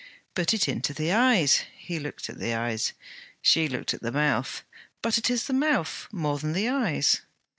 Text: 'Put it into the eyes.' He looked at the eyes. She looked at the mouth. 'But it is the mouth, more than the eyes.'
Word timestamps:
'Put 0.33 0.51
it 0.51 0.67
into 0.67 0.95
the 0.95 1.11
eyes.' 1.11 1.61
He 1.77 1.99
looked 1.99 2.27
at 2.27 2.39
the 2.39 2.55
eyes. 2.55 2.93
She 3.39 3.67
looked 3.69 3.93
at 3.93 4.01
the 4.01 4.11
mouth. 4.11 4.63
'But 5.03 5.19
it 5.19 5.29
is 5.29 5.45
the 5.45 5.53
mouth, 5.53 6.07
more 6.11 6.39
than 6.39 6.53
the 6.53 6.69
eyes.' 6.69 7.21